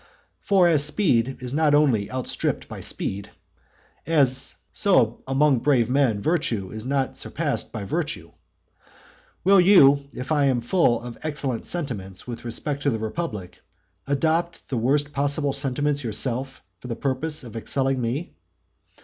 [0.39, 3.29] For as speed is only outstripped by speed,
[4.73, 8.31] so among brave men virtue is only surpassed by virtue.
[9.43, 13.61] Will you, if I am full of excellent sentiments with respect to the republic,
[14.07, 18.33] adopt the worst possible sentiments yourself for the purpose of excelling me?